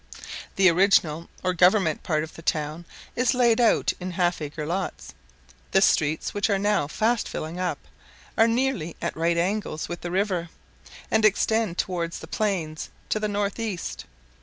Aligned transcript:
The 0.55 0.67
original 0.67 1.29
or 1.43 1.53
government 1.53 2.01
part 2.01 2.23
of 2.23 2.33
the 2.33 2.41
town 2.41 2.85
is 3.15 3.35
laid 3.35 3.61
out 3.61 3.93
in 3.99 4.09
half 4.13 4.41
acre 4.41 4.65
lots; 4.65 5.13
the 5.73 5.79
streets, 5.83 6.33
which 6.33 6.49
are 6.49 6.57
now 6.57 6.87
fast 6.87 7.29
filling 7.29 7.59
up, 7.59 7.77
are 8.35 8.47
nearly 8.47 8.95
at 8.99 9.15
right 9.15 9.37
angles 9.37 9.87
with 9.87 10.01
the 10.01 10.09
river, 10.09 10.49
and 11.11 11.23
extend 11.23 11.77
towards 11.77 12.17
the 12.17 12.25
plains 12.25 12.89
to 13.09 13.19
the 13.19 13.27
northeast. 13.29 14.05